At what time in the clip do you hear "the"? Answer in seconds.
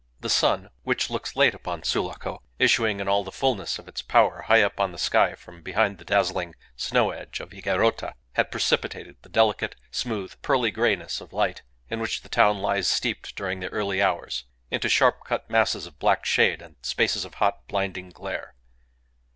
0.21-0.29, 3.23-3.31, 4.91-4.97, 5.99-6.03, 9.21-9.29, 12.23-12.29, 13.59-13.69